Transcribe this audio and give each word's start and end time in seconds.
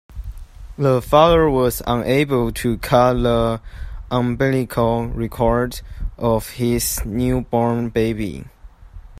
The 0.79 0.99
father 0.99 1.47
was 1.47 1.83
unable 1.85 2.51
to 2.53 2.79
cut 2.79 3.21
the 3.21 3.61
umbilical 4.09 5.13
cord 5.29 5.79
of 6.17 6.49
his 6.49 7.05
newborn 7.05 7.89
baby. 7.89 8.45